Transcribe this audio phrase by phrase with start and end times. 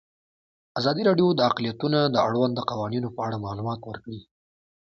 [0.79, 4.19] ازادي راډیو د اقلیتونه د اړونده قوانینو په اړه معلومات ورکړي.